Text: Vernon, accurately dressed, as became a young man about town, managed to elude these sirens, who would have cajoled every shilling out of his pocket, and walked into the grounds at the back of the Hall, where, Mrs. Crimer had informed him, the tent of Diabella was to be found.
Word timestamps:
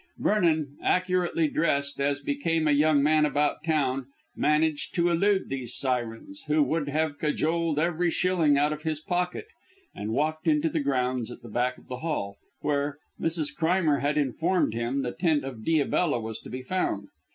Vernon, 0.17 0.77
accurately 0.81 1.47
dressed, 1.47 1.99
as 2.01 2.21
became 2.21 2.67
a 2.67 2.71
young 2.71 3.03
man 3.03 3.23
about 3.23 3.63
town, 3.63 4.07
managed 4.35 4.95
to 4.95 5.11
elude 5.11 5.47
these 5.47 5.75
sirens, 5.75 6.41
who 6.47 6.63
would 6.63 6.89
have 6.89 7.19
cajoled 7.19 7.77
every 7.77 8.09
shilling 8.09 8.57
out 8.57 8.73
of 8.73 8.81
his 8.81 8.99
pocket, 8.99 9.45
and 9.93 10.09
walked 10.11 10.47
into 10.47 10.69
the 10.69 10.79
grounds 10.79 11.29
at 11.29 11.43
the 11.43 11.49
back 11.49 11.77
of 11.77 11.87
the 11.87 11.97
Hall, 11.97 12.37
where, 12.61 12.97
Mrs. 13.19 13.55
Crimer 13.55 13.99
had 13.99 14.17
informed 14.17 14.73
him, 14.73 15.03
the 15.03 15.11
tent 15.11 15.43
of 15.43 15.63
Diabella 15.63 16.19
was 16.19 16.39
to 16.39 16.49
be 16.49 16.63
found. 16.63 17.09